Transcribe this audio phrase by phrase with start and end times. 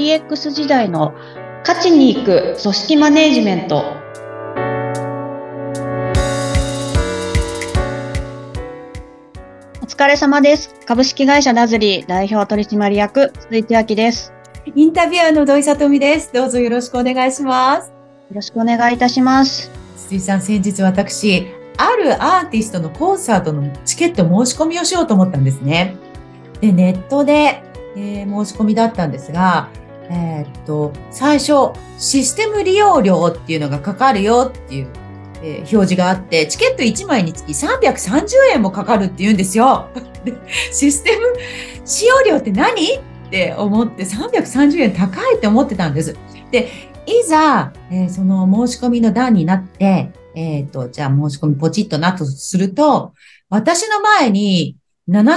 [0.00, 1.12] DX 時代の
[1.62, 3.84] 価値に行く組織マネジメント。
[9.82, 10.74] お疲れ様です。
[10.86, 14.32] 株式会社ダズリー代表取締役鈴木明です。
[14.74, 16.32] インタビュアーの土井さとみです。
[16.32, 17.88] どうぞよろしくお願いします。
[17.90, 17.94] よ
[18.36, 19.70] ろしくお願いいたします。
[19.96, 21.46] 鈴木さん先日私
[21.76, 25.94] あるアーティストのコンサートのチケット申し込みをしようと思ったんですね。
[26.62, 27.62] でネットで、
[27.96, 29.68] えー、申し込みだったんですが
[30.10, 34.88] えー、っと、最初、システム利用料っていうのがかかるよっていう、
[35.42, 39.88] えー、表示があって、チケット1枚につき330円もかかるって言うんですよ。
[40.72, 41.32] システム
[41.84, 42.98] 使用料って何？
[43.28, 46.16] って思って330円高いって思ってたんです。
[46.50, 46.68] で、
[47.06, 53.12] いざ、えー、その申し込みの段になって、えっ、と、じゃあ申し込みポチッとなとすると、
[53.48, 54.76] 私の前に
[55.08, 55.36] 7000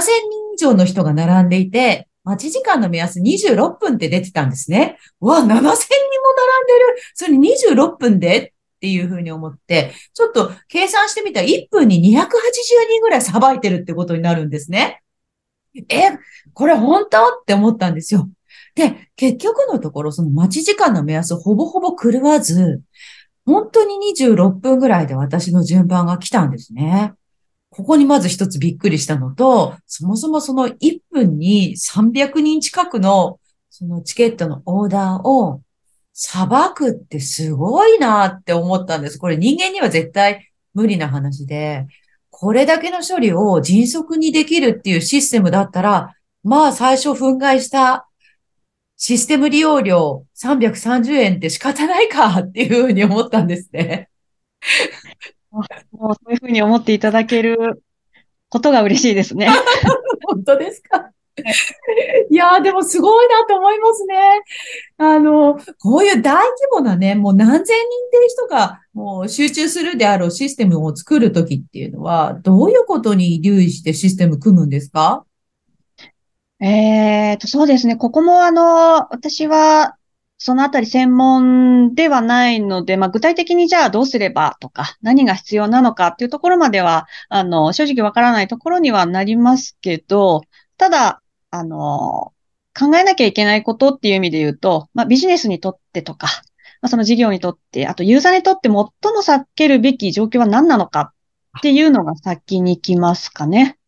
[0.54, 4.98] 以上の人が並んでいて、待ち時間の目安26分って出てたんですね。
[5.20, 5.84] うわ、7000人も並んでる。
[7.14, 12.26] それ26分でっていうふうに思って、ちょっと計算してみたら1分に280
[12.90, 15.02] 人ぐらいさばいてるってことになるんですね。
[15.88, 16.02] え、
[16.52, 17.18] これ本当？
[17.28, 18.28] って思ったんですよ。
[18.74, 22.80] で、結局のところ、その待ち時間の目安ほぼほぼ狂わず、
[23.44, 27.12] 本当に26分ぐらいで私の順番が来たんですね。
[27.74, 35.60] ここにまず一つびっくりしたのと、そもそもその1分に300人近くのそのチケットのオーダーを
[36.12, 39.18] 裁くってすごいなって思ったんです。
[39.18, 41.88] これ人間には絶対無理な話で、
[42.30, 48.06] これだけの処理を迅速にできるっていうシステムだったら、まあ最初憤慨した
[48.96, 54.08] システム利用料330円って仕方ないかっていうふうに思ったんですね。
[55.92, 57.82] もうそういうふうに思っていただける
[58.48, 59.48] ことが嬉しいですね。
[60.26, 61.10] 本当ですか？
[62.30, 64.14] いやー、でもすごいなと思いますね。
[64.98, 75.24] あの、こういう大規模なね、もう何千人っていう人がもう集中するであろうシステムを作るときっていうのは、どういうことに留意してシステム組むんですか？
[76.60, 77.96] ええと、そうですね。
[77.96, 79.96] ここもあの、私は
[80.44, 90.42] そのあたり専門ではないので、まあ、具体的にじゃあどうすればとか、何が必要なのかっていうところまでは、あの、正直わからないところにはなりますけど、
[90.76, 92.34] ただ、あの、
[92.78, 96.26] 考えなきゃいけないことっていう意味で言うと、まあ、ビジネスにとってとか、
[96.82, 101.14] まあ、その事業にとって、あとユーザーにとって最も避けるべき状況は何なのか
[101.58, 103.78] っていうのが先に来ますかね。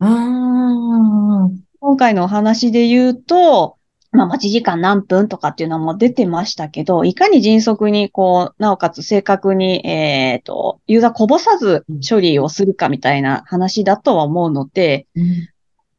[1.81, 3.77] 今回のお話で言うと、
[4.17, 15.49] まあ、待ち時間何分とかっていうのも出てましたけど、いかに迅速に、こう、なおかつ正確に、えっ、ー、と、ユーザーこぼさず処理をするかみたいな話だとは思うので、うん、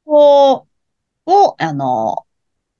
[0.05, 0.67] こ
[1.25, 2.25] う、を、あの、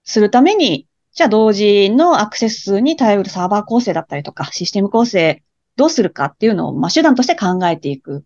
[0.03, 5.43] するために、じゃあ同時のアクセス数に頼るサーバー構成だったりとか、システム構成
[5.75, 8.25] どうするかっていうのを、まあ、手段として考えていく。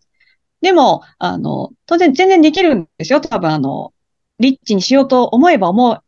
[0.61, 3.19] でも、あの、当然全然できるんですよ。
[3.19, 3.94] 多分、あの、
[4.39, 6.01] リッチにしようと思えば思う、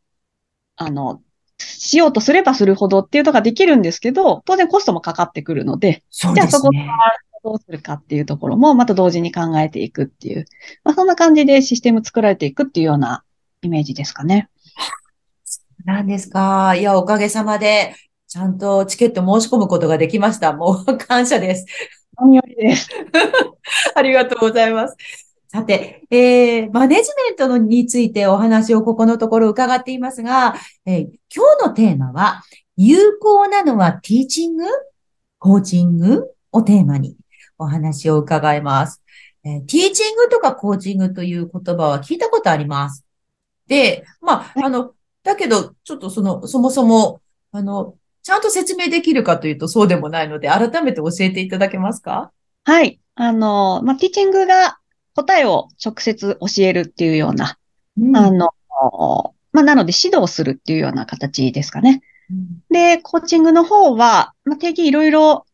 [0.76, 1.22] あの、
[1.58, 6.96] しようとすればするほどっていうのができるんですけど、当然コストもかかってくるので、でね、じゃあそこから
[7.44, 10.46] どうするかっていうところもまた同時に考えていくっていう、
[10.84, 13.24] まあ、そんな感じでシステム作られていくっていうような
[13.62, 14.50] イメージですかね。
[15.86, 16.76] なんですか。
[16.76, 17.96] いや、おかげさまで、
[18.28, 20.54] ちゃんとチケット申し込むことができました。
[20.54, 21.66] もう感謝です。
[22.18, 22.90] 何よりです。
[23.96, 24.96] ありがとうございます。
[25.54, 32.42] さて、えー、マネジメントのについてお話をここのところ伺っていますが、えー、今日のテーマは、
[32.76, 34.66] 有効なのはティーチング？
[35.38, 36.34] コーチング？
[36.52, 37.18] をテーマに
[37.60, 39.04] お話を伺います。
[39.44, 43.06] えー、ティーチングとかコーチングという言葉は聞いたことあります。
[43.68, 47.22] で、まあ、あの、だけど、ちょっとその、そもそも、
[47.52, 47.94] あの、
[48.24, 52.32] ちゃんと説明できるかというとそうでもないので、改めて教えていただけますか？
[52.64, 53.00] はい。
[53.14, 54.80] あの、まあ、ティーチングが
[55.16, 57.58] 答えを直接教えるっていうような、
[58.00, 58.50] うん、あの、
[59.52, 62.02] まあ、なので指導するっていうような形ですかね。
[62.30, 65.46] うん、で、コーチングの方は、まあ、定義いろいろ、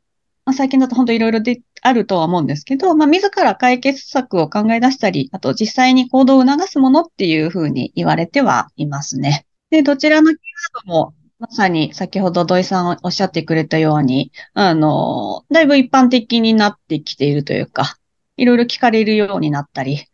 [0.45, 9.45] まあ、最近だと本当いろいろであるとは思うんですけど、まあ、自ら解決策を考え出したり、あと実際に行動を促すものっていうふうに言われてはいますね。
[9.69, 10.37] で、どちらのキー
[10.77, 17.97] ワードもまさに先ほど土井さんおっしゃってくれたように、あの、だいぶ一般的になってきているというか、
[18.39, 20.05] いろいろ聞かれるようになったり、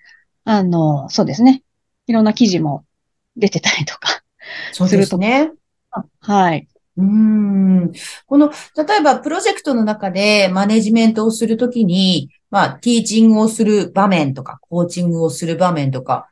[0.43, 1.63] あの、そうですね。
[2.07, 2.85] いろんな記事も
[3.35, 4.23] 出てたりとか。
[4.73, 5.51] そうですね。
[6.19, 6.67] はい。
[6.97, 7.91] うん。
[8.25, 16.29] この、例えばプロジェクトの中でマネジメントをするときに、まあ、ティーチングをする場面とか、コーチングをする場面とか、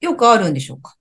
[0.00, 0.96] よくあるんでしょうか？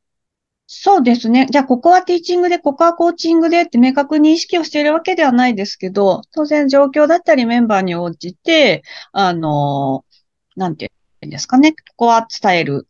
[0.65, 1.47] そうですね。
[1.51, 8.81] じゃあ、ここはティーチングで、ここはコーチングでって明確に意識をしているわけではないですけど、当然状況だったりメンバーに応じて、
[9.11, 10.05] あの、
[10.55, 10.89] なんてい
[11.23, 11.71] うんですかね。
[11.71, 12.87] ここは伝える、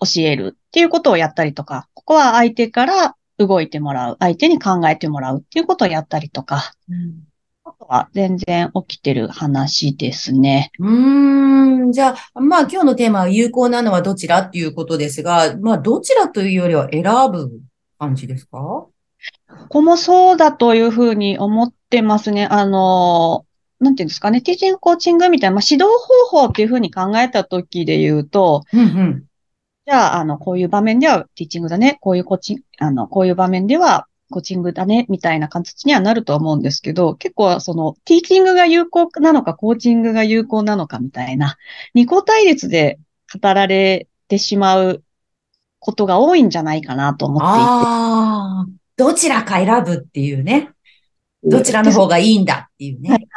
[0.00, 7.24] 教えるっていうことをやったりとか、ここは相手から動いてもらう、相手に考えてもらうっていうことをやったりとか、うん
[7.64, 10.72] ことは全然起きてる話ですね。
[10.78, 17.60] うーん、じゃあ、まあ今日のテーマは有効なのはどちらっていうことですが、まあどちらというよりは選ぶ
[17.98, 18.56] 感じですか？
[18.56, 18.92] こ
[19.68, 22.46] こもそうだというふうに思ってますね。
[22.46, 23.44] あの、
[23.80, 25.88] なんていうんですかね、ティーチング、コーチングみたいな、まあ、指導
[26.30, 29.24] 方法っていうふうに考えたときで言うと、うんうん。
[29.86, 41.56] じゃあ、あの、こういう場面ではティーチングだね、こういうコーチング、あの、こういう場面ではコーチングだね、みたいな形にはなると思うんですけど、結構その、ティーチングが有効なのか、コーチングが有効なのかみたいな、
[41.94, 42.98] 二項対立で
[43.40, 45.04] 語られてしまう
[45.78, 47.56] ことが多いんじゃないかなと思っていて。
[47.56, 48.66] ああ、
[48.96, 50.72] どちらか選ぶっていうね。
[51.42, 53.10] どちらの方がいいんだっていうね。
[53.10, 53.28] はい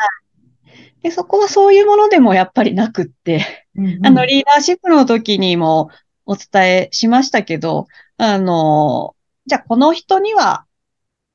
[1.02, 4.06] で、そこはそういうものでもやっぱりなくって、うんうん。
[4.06, 5.90] あの、リーダーシップの時にも
[6.26, 7.88] お伝えしましたけど、
[8.18, 9.16] あの、
[9.48, 10.66] じゃあこの人には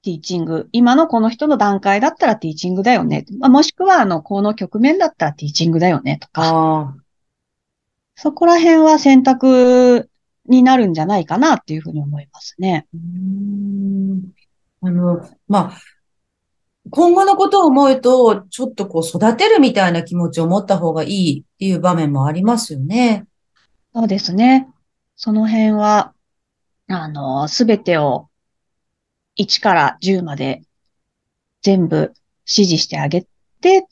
[0.07, 3.27] ティーチング、今のこの人の段階だったらティーチングだよね。
[3.41, 6.95] まあ、もしくは、あの、この局面だったらティーチングだよねとか、
[8.15, 10.09] そこら辺は選択
[10.47, 12.87] になるんじゃないかなっていうふうに思いますね。
[12.95, 14.23] うーん。
[14.83, 15.79] あの、まあ、
[16.91, 23.27] 今後のことを思うと、ちょっとこう育てるみたいな気持ちを持った方がいいっていう場面もありますよね。
[23.95, 24.69] そうですね。
[25.17, 26.13] その辺は、
[26.89, 28.29] あの、すべてを
[29.37, 30.63] 1から10まで
[31.63, 32.13] 全部
[32.47, 33.23] 指示してあげ
[33.61, 33.83] てっ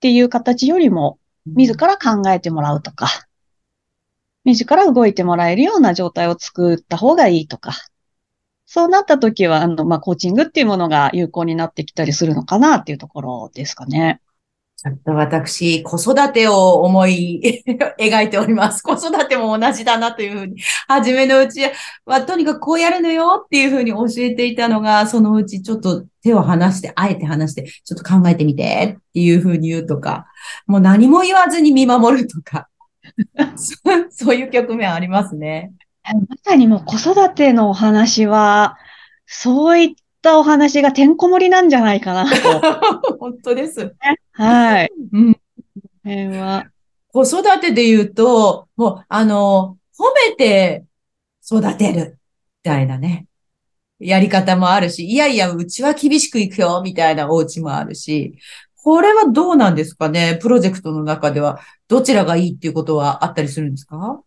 [0.00, 3.08] ていう形よりも、自ら考えてもらうとか、
[4.44, 7.72] 自ら動いてもらえるような状態を作った方がいいとか、
[8.66, 14.20] そうなった時は、あの、まあ、コーチングっていうものが有効になってきたりするのかなっていうところですかね。
[14.76, 17.64] ちょっと私、子育てを思い
[17.98, 18.82] 描いております。
[18.82, 21.62] 子育ても同じだなというふうに、初めのうち
[22.04, 30.26] は、とにかくこうやるのよっていうふうに教えていたのが、そのうちちょっと手を離して、あえて離して、ちょっと考えてみてっていうふうに言うとか、
[30.66, 32.68] もう何も言わずに見守るとか、
[34.10, 35.72] そういう局面ありますね。
[36.14, 38.76] まさにもう子育てのお話は、
[39.26, 42.60] そういったお話がてんこ盛りなんじゃないかなと。
[43.18, 43.94] 本当です。
[44.32, 44.90] はい。
[45.12, 45.36] うん
[46.04, 46.66] 辺は。
[47.12, 50.84] 子育てで言うと、もう、あの、褒めて
[51.44, 52.18] 育てる、
[52.64, 53.26] みたいなね。
[53.98, 58.38] やり方もあるし、いやいや、うちは厳しくいくよ、みたいなお家もあるし、
[58.84, 61.58] これはどうなんですかねプロジェクトの中では、
[61.88, 63.96] どちらがいいっていうことはあったりするんですか？
[63.96, 64.25] こ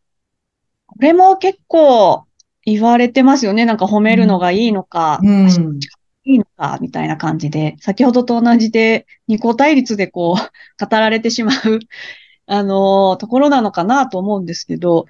[1.01, 2.25] れも結構
[2.65, 3.65] 言われてますよね。
[3.65, 5.49] なんか褒めるのがいいのか、うん。
[6.25, 10.37] いいのか、みたいな感じで、先ほどと同じで、二項対立でこう、
[10.85, 11.79] 語られてしまう、
[12.45, 15.05] あのーところなのかなと思うんですけど、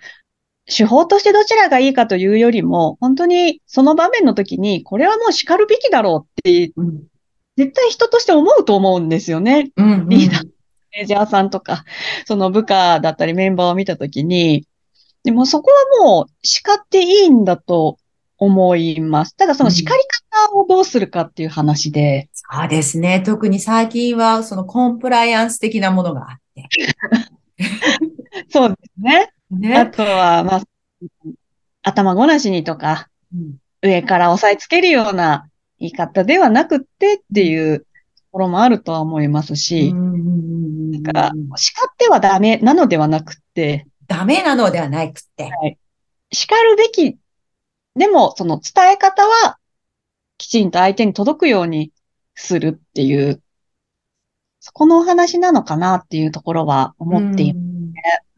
[0.65, 7.03] 手法としてどちらがいいかというよりも、本当にその場面の時に、これはもう叱るべきだろうって、うん。
[7.57, 9.71] 絶対人として思うと思うんですよね。
[9.75, 10.09] うん。
[10.09, 10.49] リーダーマ
[10.97, 11.83] ネージャーさんとか、
[12.25, 14.65] その部下だったりメンバーを見たときに、
[15.29, 15.69] でもそこ
[16.01, 17.99] はもう叱っていいんだと
[18.39, 19.35] 思います。
[19.35, 20.01] ただその叱り
[20.47, 23.21] 方をどうするかっていう話で、そうですね。
[23.21, 26.67] 特に最近は、そのコンプライアンス的なものがあって。
[28.49, 29.31] そうですね。
[29.51, 29.85] あね。
[29.91, 30.63] とは、まあ、
[31.83, 33.57] 頭ごなしにとか、うん。
[33.83, 37.85] 上から押さえつけるような言い方ではなくってっていうと
[38.31, 39.93] ころもあるとは思いますし、
[41.03, 45.51] だから、叱ってはダメなのではなくって、ダメなのではなくて。
[46.31, 47.17] 叱るべき、
[47.95, 49.57] でも、その伝え方は、
[50.37, 51.91] きちんと相手に届くように
[52.35, 53.41] するっていう、
[54.59, 57.59] そこのお話なのかなっていうところは思っていま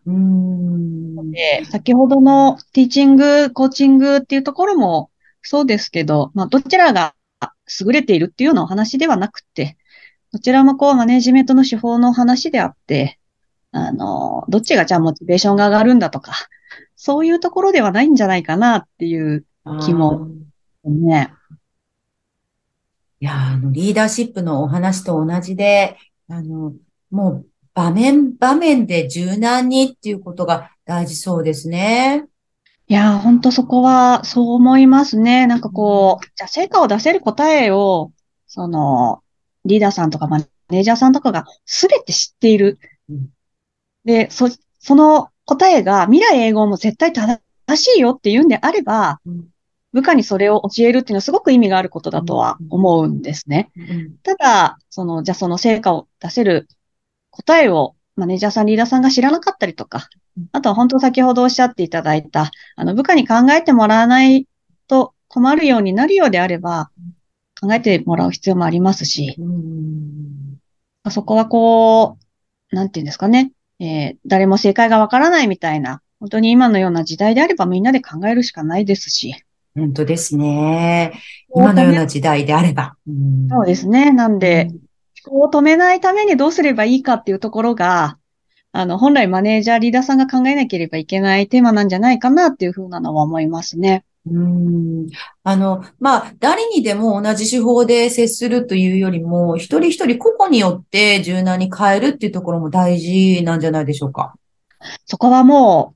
[0.07, 1.17] うん。
[1.17, 1.31] うん。
[1.65, 1.71] す。
[1.71, 5.09] 先ほどのティーチング、コーチングっていうところも
[5.41, 7.15] そうですけど、まあ、どちらが
[7.79, 9.77] 優れているっていうようなお話ではなくて、
[10.33, 13.19] どちらもこう、マネジメントの手法の話であって、
[13.71, 16.33] あの、どっちがじゃあモチベーションが上がるんだとか、
[16.95, 19.45] そういうところではないんじゃないかなっていう
[19.85, 20.27] 気も
[20.83, 21.33] ね。
[23.19, 25.97] いや、あの、リーダーシップのお話と同じで、
[26.27, 26.73] あの、
[27.11, 32.25] もう、場面、場面で柔軟にっていうことが大事そうですね。
[32.87, 35.47] いやー、ほんとそこはそう思いますね。
[35.47, 38.11] なんかこう、じゃあ成果を出せる答えを、
[38.47, 39.23] その、
[39.63, 43.29] リーダーさんとかマネージャーさんとかがすべて知っているうん。
[44.05, 47.41] で、そ、その答えが未来永劫も絶対正
[47.75, 49.47] しいよっていうんであればうん、
[49.93, 53.71] 部下にそれを教えるっていうのはすごく意味があることだとは思うんですね。
[54.23, 56.67] ただ、その、じゃあその成果を出せる
[57.29, 60.07] 答えをマネージャーさん、リーダーさんが知らなかったりとか、
[60.53, 64.47] あとは本当先ほどおっしゃっていただいた、あの部下に考えてもらわない
[64.87, 66.91] と困るようになるようであれば、
[67.59, 69.35] 考えてもらう必要もありますし、
[71.09, 72.17] そこはこ
[72.71, 72.89] う、なん。
[72.89, 73.05] ていうん。
[73.05, 79.33] ですかね、えー、誰も正解がわからないみたいな、本当に今のような時代であればみんなで考えるしかないですし。
[79.73, 81.13] 本当ですね。
[81.55, 82.95] 今のような時代であれば。
[83.49, 84.11] そうですね。
[84.11, 84.69] なんで、
[85.25, 88.19] 思考を止めないためにどうすればいいかっていうところが、
[88.71, 94.05] あの、本来マネージャー、リーダーさんが考えなければいけないテーマなんじゃないかなっていうふうなのは思いますね。
[94.25, 95.07] うん。
[95.43, 104.35] あの、まあ、誰にでも同じ手法で接するというよりも、一人一人個々によって柔軟に変えるっていうところも大事なんじゃないでしょうか。
[105.05, 105.95] そこはも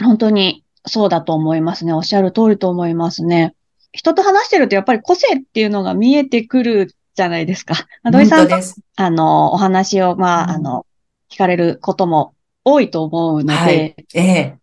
[0.00, 1.92] う、本当にそうだと思いますね。
[1.92, 3.54] おっしゃる通りと思いますね。
[3.92, 7.74] 人と話してるとやっぱり個性っていうのが見えてくるじゃないですか。
[8.04, 8.56] 土井さんと、
[8.96, 10.86] あの、お話を、まあ、うん、あの、
[11.28, 12.34] 聞かれることも
[12.64, 14.58] 多いと思うので、はい、ええ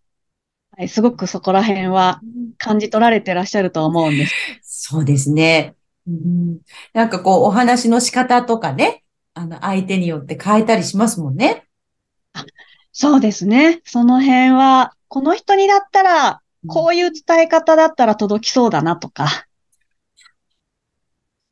[0.80, 2.22] はい、すごくそこら辺は
[2.56, 4.34] 感じ取られてらっしゃると思うんです。
[4.62, 5.74] そうですね。
[6.08, 6.60] うん、
[6.94, 11.66] なんかこう、お話の仕方とかね、あの、相手によって変えたりしますもんね。
[12.92, 13.82] そうですね。
[13.84, 19.44] その辺は、この人にだったら、こういう伝え方だったら届きそうだなとか、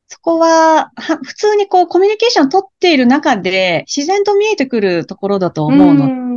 [0.07, 6.07] そこは、は普通にこうコミュニケーションを取っている中で自然と見えてくるところだと思うの。
[6.07, 6.28] うん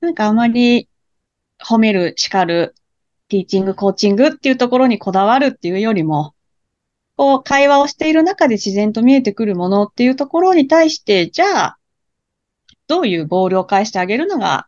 [0.00, 0.88] なんかあまり
[1.58, 2.74] 褒める、叱る、
[3.28, 6.34] ティーチング、コーチングっていうところにこだわるっていうよりも、
[7.16, 11.78] こう会話をしている中で自然と見えてくるものっていうところに対して、じゃあ、
[12.86, 14.66] どういうボールを返してあげるのが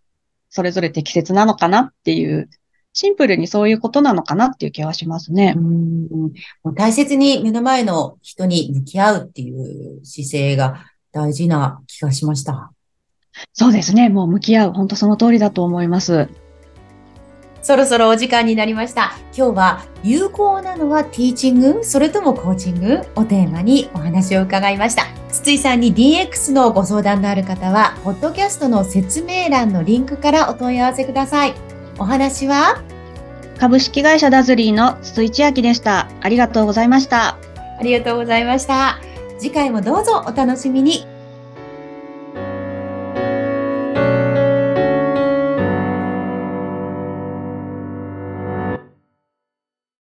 [0.50, 2.50] それぞれ適切なのかなっていう
[2.92, 5.54] シンプルにそういうことなのかなっていう気はしますね。
[5.56, 6.32] うん
[6.74, 12.72] 大切に目の前の人に向き合うっていう姿勢が大事な気がしました。
[13.52, 14.08] そうですね。
[14.08, 14.72] もう向き合う。
[14.72, 16.28] 本当その通りだと思います。
[17.62, 19.12] そろそろお時間になりました。
[19.36, 21.84] 今日は有効なのはティーチング？
[21.84, 23.00] それともコーチング？
[23.16, 25.04] をテーマにお話を伺いました。
[25.30, 31.54] 筒井さんに DX のご相談のある方は、ポッドキャストの説明欄のリンクからお問い合わせください。
[31.98, 32.82] お話は？
[33.58, 36.08] 株式会社ダズリーの筒井千明でした。
[36.22, 37.36] ありがとうございました。
[37.78, 38.98] ありがとうございました。
[39.38, 41.09] 次回もどうぞお楽しみに。